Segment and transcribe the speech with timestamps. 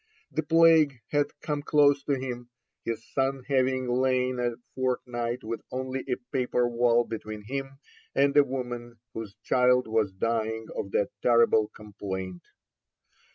[0.31, 2.49] The plague had come close to him,
[2.83, 7.77] his son having lain a fortnight with only a paper wall between him
[8.15, 12.41] and a woman whose child was dying of that terrible complaint.